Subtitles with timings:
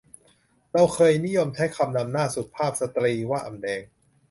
[0.73, 3.81] เราเคยนิยมใช้คำนำหน้าสุภาพสตรีว่าอำแดง